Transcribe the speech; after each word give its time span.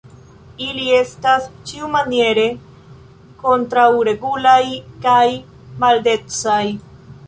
Ili 0.67 0.87
estas, 0.99 1.45
ĉiumaniere, 1.71 2.47
kontraŭregulaj 3.45 4.61
kaj 5.09 5.25
maldecaj. 5.85 6.63